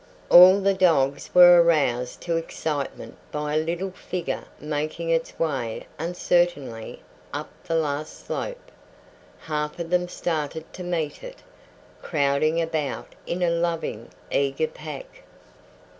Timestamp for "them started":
9.91-10.73